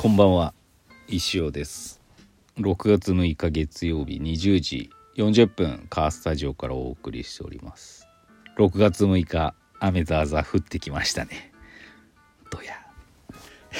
[0.00, 0.54] こんばんは。
[1.08, 2.00] 石尾です。
[2.56, 8.06] 6月6日月曜日20時40分カースタジオからお送りしております。
[8.58, 11.52] 6月6日雨ざーざー降ってきましたね。
[12.48, 12.74] どや。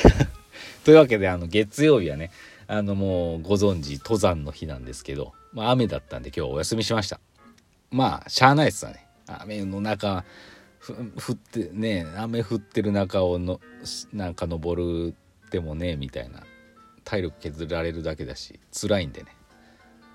[0.85, 2.33] というわけであの月曜日はね
[2.67, 7.21] あのもうご存知登山の日なんですけど、まあ、雨だったんで今日お休みしました。
[7.93, 9.07] まあしゃあないっすわね。
[9.29, 10.25] 雨の中
[10.85, 13.61] 降ってね雨降ってる中をの
[14.13, 15.15] なんか登る
[15.51, 16.43] でもねみたいな。
[17.09, 19.35] 体力削られるだけだし辛いんでね。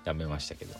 [0.04, 0.74] やめましたけど。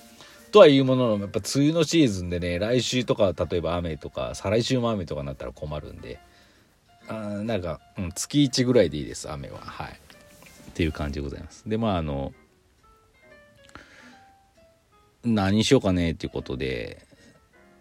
[0.52, 6.20] とはいうもののやっぱ梅雨のシーズンでね来週とか例えば雨とか再来週も雨とかになったら困るんで。
[7.08, 9.58] あなんか、うん、月1ぐらいでいいです雨は。
[9.58, 9.88] はい。
[10.70, 11.68] っていう感じでございます。
[11.68, 12.32] でまああの
[15.24, 17.04] 何しようかねっていうことで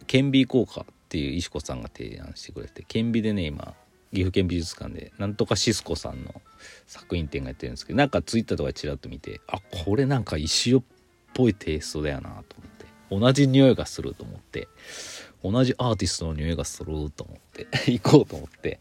[0.08, 3.76] 顕微効果っていう石子さんが提案してくれて顕微でね今
[4.14, 6.42] 岐阜県美術館でなんとかシスコさんの
[6.88, 10.83] 作品展がやってるんですけどなんかツイッターとかちらっと見てあこれなんか石尾っ
[11.33, 12.44] ぽいテイストだよなと思っ
[12.78, 14.67] て同じ匂いがすると思って
[15.44, 18.80] 同じアーティストの匂いがすると思って 行こうと思って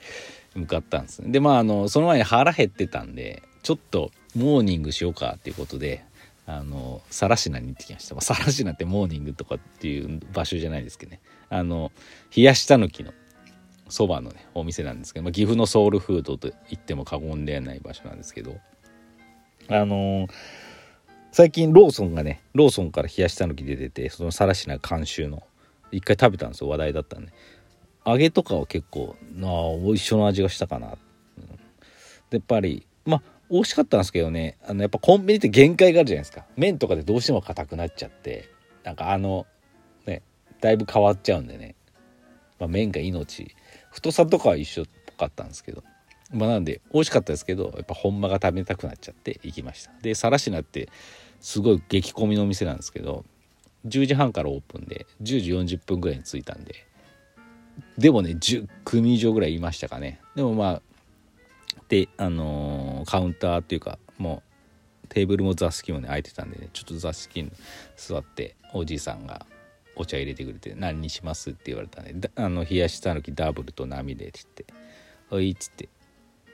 [0.54, 6.04] 向かったんですでまああのその前に腹減ってたんでちょっとモーニングしようかっていうことで
[6.46, 8.16] あの更科に行ってきました。
[8.16, 11.20] 更科ってモーニングとかっていう場所じゃないですけどね。
[11.50, 11.92] あの
[12.36, 13.12] 冷やしたぬきの
[13.92, 18.56] そばのねお店なんですけど、まあ、岐阜のソウルフードと言っても過言ではない場所なんですけど
[19.68, 20.28] あのー、
[21.30, 25.42] 最近ローソンがねローソンから冷やしたぬき出ててそのさらしな監修の
[25.90, 27.32] 一回食べたんですよ話題だったんで。
[28.06, 29.52] 揚げとかは結構なあ
[29.94, 30.96] 一緒の味がしたかな、
[31.38, 31.52] うん、で
[32.32, 36.46] やっぱりまあ美味しかったんですけどねあのやっぱコンビニって限界があるじゃないですか。
[36.56, 38.48] 麺とかでどうしても硬くなっちゃって
[38.84, 39.46] なんかあの
[40.06, 40.22] ね
[40.62, 41.74] だいぶ変わっちゃうんでね、
[42.58, 43.54] まあ、麺が命。
[43.92, 45.84] 太さとかは一緒っぽかったんですけど。
[46.32, 49.92] まあなんで美味しかったですけどやっぱ本場が食べたくなっちゃって行きました。
[50.00, 50.88] で更科って
[51.40, 53.24] すごい激混みのお店なんですけど
[53.86, 56.86] 10時半からオープンで10時40分ぐらいに着いたんで。
[57.96, 60.20] でもね10組以上ぐらいいましたかね。
[60.34, 60.82] でもまあ
[61.88, 64.42] であのー、カウンターっていうかも
[65.04, 67.52] うテーブルも座敷もね空いてたんでねちょっと座敷に
[67.96, 69.46] 座っておじいさんが
[69.96, 74.66] お茶入れてくれて「何にします?」って言われたんで「あの冷やしたぬきダブルと波で」って言って
[75.30, 75.88] 「おい」っつって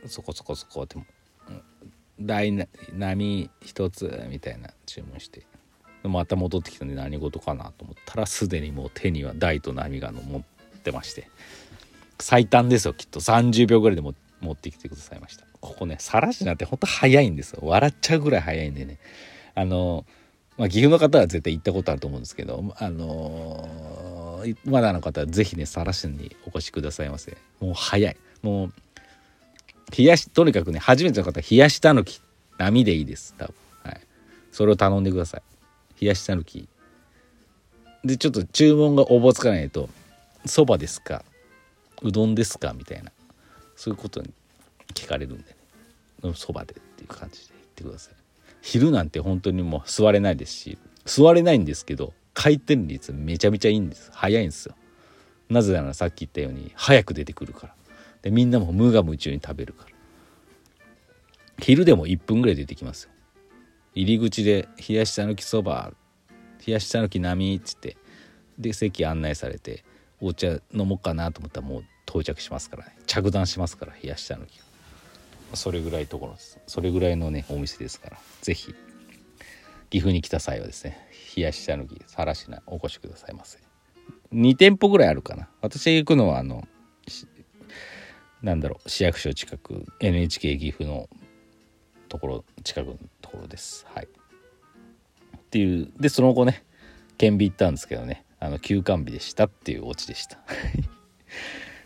[0.07, 0.97] そこそこそこって
[2.21, 2.53] 「大
[2.93, 5.43] 波一つ」みたいな注文して
[6.03, 10.43] また戻ってきたんで何事かなと思ったらすでにもう手には大と波がの持っ
[10.83, 11.29] てまして
[12.21, 13.21] 最短ですよきっと。
[13.21, 15.45] 30秒ぐらいでも持ってきてくださいました。
[15.61, 17.61] ここねさらしなんてほんと早いんですよ。
[17.63, 18.99] 笑っちゃうぐらい早いんでね。
[19.55, 20.05] あの
[20.59, 27.39] まあ、岐阜の方は絶対行ったことあると思うんですけど、あのー、まだの方は是非ねさらしにお越しくださいませ。
[27.61, 28.17] もう早い。
[28.43, 28.73] もう
[29.97, 32.21] 冷やしとにかくね初めての方は冷やしたぬき
[32.59, 33.35] 波でいいです。
[33.39, 33.55] 多分。
[33.85, 34.01] はい。
[34.51, 35.43] それを頼んでください。
[36.01, 36.69] 冷やしたぬき。
[38.05, 39.89] でちょっと注文がおぼつかないと
[40.45, 41.25] そばですか？
[42.03, 42.73] うどんですか？
[42.73, 43.13] みたいな。
[43.77, 44.33] そういうことに
[44.93, 45.55] 聞かれるんで
[46.25, 46.33] ね。
[46.35, 48.15] そばでっていう感じで言ってください。
[48.63, 54.11] 昼なんて本当にもう座れないですし座れないんですけど回転率めちゃめちゃいいんです。
[54.15, 54.77] 早いんですよ。
[55.49, 57.75] なぜならさっき言ったように早く出てくるから。
[58.23, 59.91] でみんなも無我夢中に食べるから。
[61.61, 63.11] 昼でも1分ぐらい出てきますよ。
[63.97, 65.93] 入り口で「冷やしたぬきそば」
[66.65, 67.97] 「冷やしたぬき並」っつって
[68.57, 69.85] で席案内されて
[70.21, 72.97] お茶飲もうかなと思ったらもう到着しますからね。
[73.07, 74.68] 着弾しますから冷やしたぬきが。
[75.55, 76.59] それぐらいところです。
[76.67, 78.19] それぐらいのねお店ですから。
[78.43, 78.75] 是非
[79.91, 83.59] 岐阜に来た際はですね冷やしたぬきさらしなお越しくださいませ。
[84.33, 85.49] 2店舗ぐらいあるかな。
[85.63, 86.67] 私が行くのはあの
[88.43, 91.09] なんだろう市役所近く NHK 岐阜の
[92.09, 93.87] ところ近くのところです。
[93.95, 94.09] はい。
[95.37, 96.65] っていうでその後ね
[97.17, 100.39] 顕微行ったんですけどねあの休館日でしたっていうオチでした。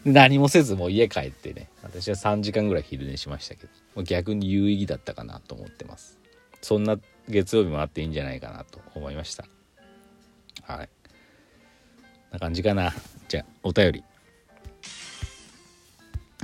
[0.05, 1.69] 何もせずもう家帰ってね。
[1.83, 4.03] 私は3時間ぐらい昼寝しましたけど。
[4.03, 6.19] 逆に有意義だったかなと思ってます。
[6.61, 9.45] そんな月曜日もあっていいんじゃないかなと思いました。
[10.63, 10.89] はい。
[12.33, 12.93] な感じかな。
[13.29, 14.05] じゃあお便り。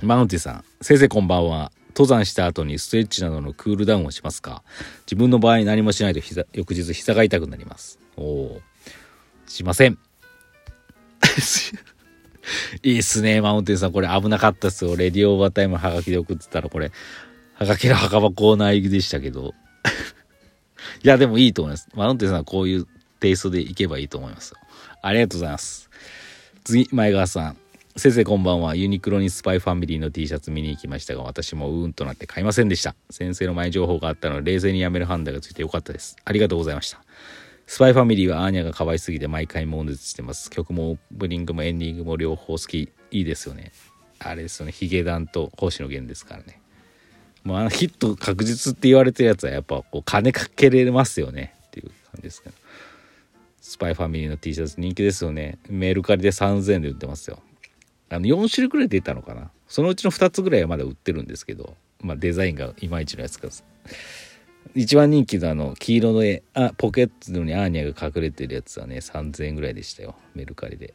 [0.02, 0.64] マウンティさん。
[0.81, 1.72] 先生こんばんは。
[1.88, 4.62] 登山した後にストレッチなどのクールダウンをしますか？
[5.00, 6.20] 自分の場合何もしないと
[6.52, 7.99] 翌日膝が痛くなります。
[8.16, 8.61] おお
[9.49, 9.99] しません。
[12.83, 13.93] いいっすね、マウンテンさん。
[13.93, 14.97] これ危なかったっすよ。
[14.97, 16.93] レディオオーバータイムはがきで送ってたら、これ、
[17.55, 19.55] はがきの墓場コーナー行きでしたけど。
[21.03, 21.89] いや、でもいいと思います。
[21.95, 22.87] マウンテンさんはこういう
[23.21, 24.55] テイストでいけばいいと思います。
[25.03, 25.91] ありがとうございます。
[26.65, 27.56] 次、前川さん。
[27.99, 37.00] 先生こんばんはユニクロにスパイファミリーの T シャツ見に行きましたが私もうーんとなって買いませんでした先生の前情報があったので冷静にやめる判断がついてよかったですありがとうございました
[37.69, 40.50] スパイファミリーはアーニャが可愛すぎて毎回悶絶してます。
[40.50, 42.91] 曲もオープニングもエンディングも両方好き。
[43.11, 43.73] いいですよね。
[44.20, 44.73] あれですよね。
[44.73, 46.62] ヒゲダンと星野源ですからね。
[47.44, 51.55] もうあのヒット確実って言われてるやつはやっぱこう金かけれますよね。
[51.67, 52.55] っていう感じですけど。
[53.61, 55.59] スパイファミリーの T シャツ人気ですよね。
[55.69, 57.38] メルカリで3000円で売ってますよ。
[58.09, 59.50] あの4種類くらい出たのかな。
[59.69, 63.49] そのうちの2つぐらいはまだ売ってるんですけど、まあ、デザインがいまいちのやつか。
[64.75, 66.43] 一番人気のあの黄色の絵。
[66.55, 70.15] あポケットにアーニャが隠れてるやつはね3000円ぐらいでしたよ。
[70.35, 70.94] メルカリで。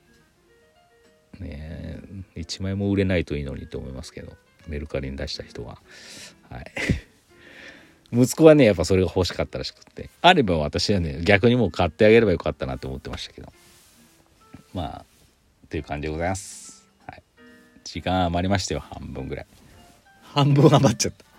[1.39, 1.99] ね
[2.35, 4.33] え1枚も売れないといいのにと思いますけど。
[4.67, 5.79] メルカリに出した人は。
[6.49, 6.65] はい。
[8.13, 10.09] 息子はねやっぱそれが欲しかったらしくて。
[10.21, 13.51] あれば私はね逆にもう買ってあげればよかったなと思ってましたけど。
[14.73, 15.05] まあ
[15.65, 16.87] っていう感じでございます。
[17.07, 17.23] はい。
[17.83, 18.81] 時間余りましたよ。
[18.81, 19.45] 半分ぐらい。
[20.21, 21.32] 半分余っちゃった。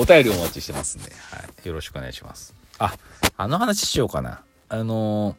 [0.00, 2.54] お便りお待ちしてますんで、はい、よろしくお願いします。
[2.78, 2.94] あ
[3.36, 4.44] あの話しようかな。
[4.68, 5.36] あの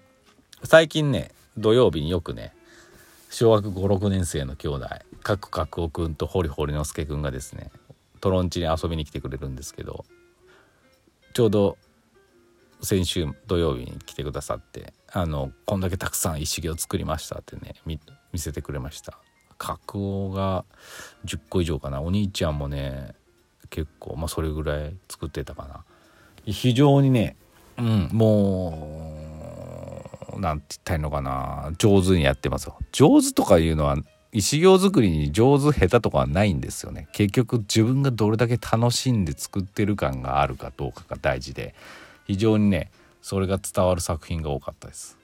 [0.61, 2.53] ー、最近ね土曜日によくね
[3.29, 4.89] 小学56年生の兄弟
[5.23, 7.71] 角角尾くんと堀堀之助くんがですね
[8.19, 10.03] トロンチに遊びに来てくれるんですけど
[11.33, 11.77] ちょうど
[12.81, 17.99] 先週土曜日に来てくださってあのこんだけたくさん石毛を作りましたってね見
[18.35, 19.19] せてくれました。
[19.57, 20.65] 角尾が
[21.25, 22.01] 10個以上かな。
[22.01, 23.13] お兄ちゃんもね
[23.69, 25.83] 結構まあそれぐらい作ってたかな。
[26.45, 27.35] 非常にね
[27.77, 29.13] うんも
[30.35, 31.71] う何て言ったらいいのかな。
[31.77, 32.77] 上手にやってますよ。
[32.91, 33.97] 上手とかいうのは
[34.31, 37.07] 石行作りに上手下手とかはないんですよね。
[37.13, 41.75] 結局自分がどれだけ楽しんで作ってる感があるかどうかが大事で。
[42.25, 42.91] 非常にね
[43.23, 45.17] それが伝わる作品が多かったです。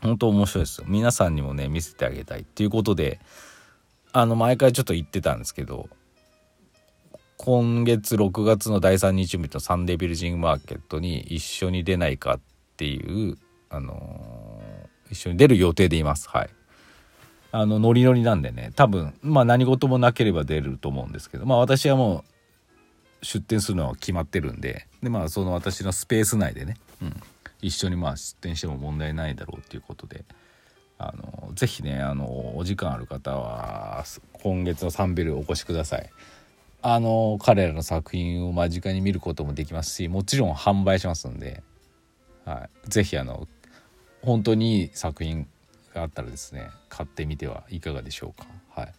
[0.00, 0.86] 本当面白いですよ。
[0.88, 3.20] 皆さんにもね見せてあげたいっていうことで
[4.12, 5.88] あの毎回ちょっと言ってたんですけど
[7.44, 12.40] 今月6月の第3日曜日のサンデービルジングマーケットに一緒に出ないかっ
[12.78, 13.36] ていう
[13.68, 16.26] あのー、一緒に出る予定でいます。
[16.30, 16.50] はい。
[17.52, 18.72] あのノリノリなんでね。
[18.76, 21.44] 多分まあ何事もなければ出ると思うんですけど。
[21.44, 22.24] まあ私はも
[23.20, 24.86] う出店するのは決まってるんで。
[25.02, 27.14] でまあその私のスペース内でね、うん、
[27.60, 30.24] 一緒にまあ出店しても問題ないだろうっていうことで。
[30.96, 36.08] あのぜひねあのお時間ある方は今月のサンベルお越しください。
[36.86, 41.62] あの彼らの作品を間近に見ることもできますしもちろん販売しますんで、
[42.44, 43.48] はい、ぜひあの
[44.20, 45.46] 本当にいい作品
[45.94, 48.46] があったらですね買ってみてはいかがでしょうか。
[48.68, 48.92] はい。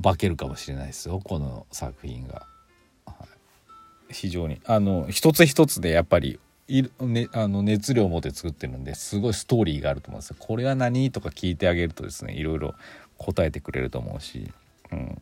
[0.00, 2.46] 化けるかもしれないですよこの作品が、
[3.04, 3.14] は
[4.08, 6.38] い、非常にあの一つ一つでやっぱり
[6.68, 10.36] いね、あの熱量を持って作ってるんですごいストーリーがあると思うんですよ。
[10.38, 11.10] これは何？
[11.10, 12.76] とか聞いてあげるとですねいろいろ
[13.18, 14.52] 答えてくれると思うし、
[14.92, 15.20] うん、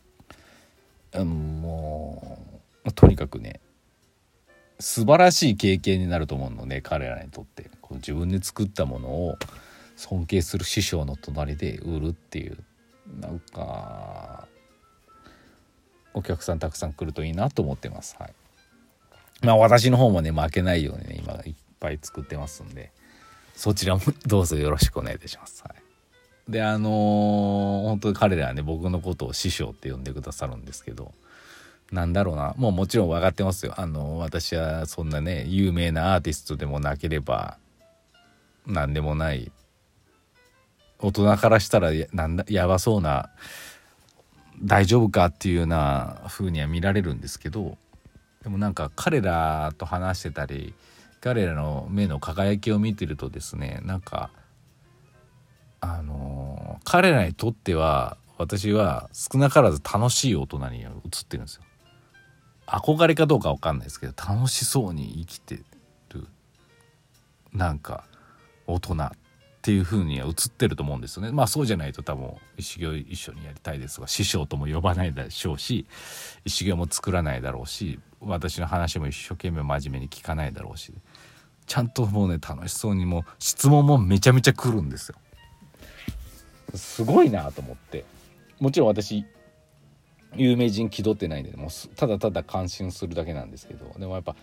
[1.12, 2.38] あのも
[2.84, 3.60] うとにかくね
[4.78, 7.70] 素晴らしい経験になると思うので彼らにとって。
[7.88, 9.38] こう自分で作ったものを
[9.96, 12.58] 尊敬する師匠の隣で売るっていう。
[13.18, 14.46] なんか
[16.12, 18.14] お客さんたくさん来るといいなと思ってます。
[18.18, 18.34] はい、
[19.40, 22.92] まあ私の方もね負けないようにね今いっぱい作ってますんで。
[23.54, 25.64] そちらもどうぞよろしくお願いいたします。
[25.64, 25.82] はい、
[26.48, 31.12] であのー、本当に彼らはね僕のことを師匠って呼んでくださるんですけど
[31.92, 32.54] なんだろうな。
[32.58, 33.74] もうもちろん分かってますよ。
[33.76, 37.56] あの私はそんなね有名なアーティストでもなければ
[38.66, 39.50] 何でもない。
[41.00, 43.30] 大人からしたらなんだやばそうな
[44.62, 47.78] 大丈夫かっていうような風には見られるんですけど
[48.42, 50.74] でもなんか彼らと話してたり
[51.20, 54.30] 彼らの目の輝きを見てるとですねなんか
[55.80, 60.90] あの彼らにとっては私は少なからず楽しい大人に映っ
[61.26, 61.62] てるんですよ。
[62.66, 65.64] 憧れかどうか分かんないですけど楽しそうに生きてる
[67.52, 68.04] なんか
[68.66, 69.10] 大人っ
[69.62, 75.86] ていう風には映ってると思うんですよねまあそうじゃないと多分石行一緒にやりたいですが師匠とも呼ばないでしょうし
[76.44, 80.92] 石行も作らないだろうし私の話も一生懸命真面目に聞かないだろうし
[81.66, 85.16] ちゃんともうね楽しそうにもう質問もめちゃめちゃ来るんですよ
[86.74, 88.04] すごいなと思って。
[88.60, 89.24] もちろん私
[90.34, 93.94] 有名人気取ってないんでもうただただ感心するだけなんですけど。
[93.98, 94.36] でもやっぱ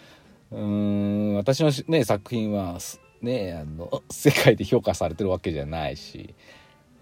[0.52, 2.78] うーん私のね作品は
[3.22, 6.34] ねあの世界で評価されてるわけじゃないし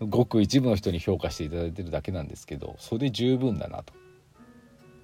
[0.01, 3.93] ごく一部の人に評価していただいてるだけなんですけどそれで十分だなと。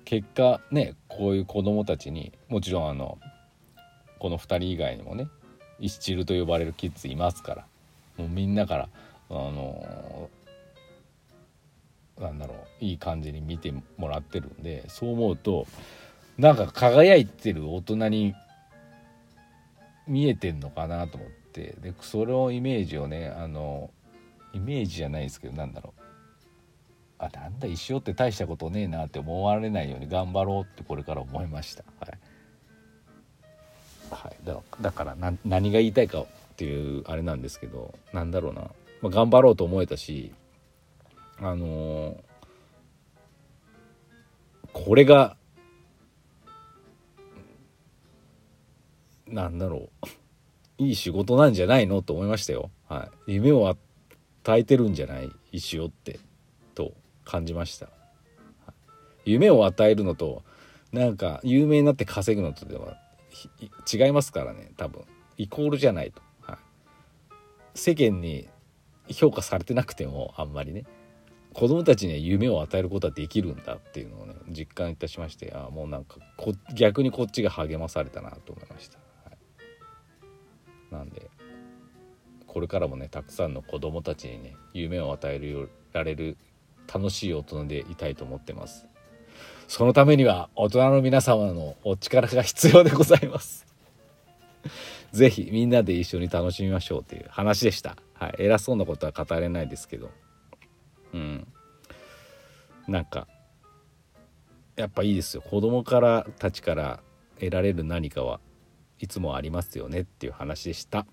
[0.05, 3.19] 結果ねこういう子供たちにもちろんあの
[4.17, 5.27] この2人以外にもね
[5.79, 7.65] イスチルと呼ばれるキッズいますから
[8.17, 8.89] もうみんなから
[9.29, 10.29] あの
[12.19, 15.67] なんだろういい感じに見てもらってるんでそう思うと
[16.37, 18.35] なんか輝いてる大人に
[20.07, 23.91] 見えてんのかなと思ってでそれをイメージをねあの
[24.53, 26.01] イメージじゃないですけどなんだろう。
[27.21, 31.83] あなんだ石尾って大したことねえなって思われないように頑張ろうってこれから思いました。
[31.99, 32.17] はい、
[34.09, 40.33] はい、だだから何が言いたいかっていうあれなんですけどなんだろうな、まあ、頑張ろうと思えたし
[41.39, 42.17] あのー、
[44.73, 45.37] これが
[49.27, 50.07] なんだろう
[50.83, 52.71] いい仕事なんじゃないのと思いましたよ。
[52.87, 53.77] はい、夢を与
[54.59, 55.29] えてるんじゃない？
[55.51, 56.19] 石尾って
[56.73, 56.93] と
[57.25, 57.89] 感じました。
[59.25, 60.41] 夢を与えるのと
[60.93, 62.97] なんか有名になって稼ぐのとでは
[63.91, 65.03] 違いますからね多分。
[65.37, 66.57] イコールじゃないと、はい、
[67.75, 68.47] 世間に
[69.11, 70.85] 評価されてなくてもあんまりね。
[71.53, 79.31] 子供たちには夢を与えることはできるんだっていうのをね実感いたしましてあもうなんかこ逆にこっちが励まされたなと思いました、は
[80.91, 81.29] い、なんで
[82.45, 86.37] これからもねたくさんの子供たちにね夢を与えるられる
[86.91, 88.87] 楽しい大人でいたいと思ってます。
[89.67, 93.67] そのためには大人の皆様のお力が必要でございます。
[95.11, 97.95] 是非みんなで一緒に楽しみましょうという話でした。
[98.19, 100.11] はい偉そうなことは語れないですけど。
[101.13, 101.47] うん。
[102.87, 103.27] なんか
[104.75, 105.41] やっぱいいですよ。
[105.41, 106.99] 子供からたちから
[107.39, 108.39] 得られる何かは
[108.99, 111.05] いつもありますよねっていう話でした。